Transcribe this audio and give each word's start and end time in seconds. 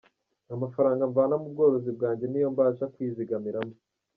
Amafaranga 0.55 1.03
mvana 1.11 1.35
mu 1.41 1.47
bworozi 1.53 1.89
bwanjye 1.97 2.25
niyo 2.27 2.47
mbasha 2.53 2.85
kwizigamiramo. 2.93 3.73